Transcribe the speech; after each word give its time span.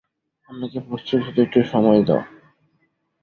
আমাকে 0.49 0.77
প্রস্তুত 0.87 1.19
হতে 1.25 1.39
একটু 1.43 1.59
সময় 1.71 2.01
দাও। 2.07 2.21